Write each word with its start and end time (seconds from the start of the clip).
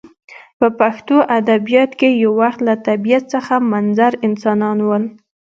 په 0.59 0.67
پښتو 0.79 1.15
ادبیاتو 1.37 1.95
کښي 1.99 2.11
یو 2.23 2.31
وخت 2.41 2.59
له 2.67 2.73
طبیعت 2.87 3.23
څخه 3.33 3.53
منظر 3.71 4.11
انسانان 4.27 4.77
ول. 4.87 5.03